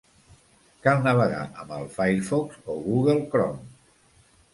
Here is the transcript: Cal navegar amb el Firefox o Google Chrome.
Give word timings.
Cal 0.85 1.03
navegar 1.07 1.43
amb 1.63 1.73
el 1.79 1.85
Firefox 1.97 2.57
o 2.61 2.79
Google 2.87 3.19
Chrome. 3.35 3.63